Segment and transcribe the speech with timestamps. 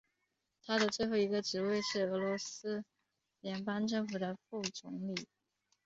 [0.65, 2.83] 他的最后一个职位是俄罗斯
[3.39, 4.17] 联邦政府
[4.49, 5.27] 副总理。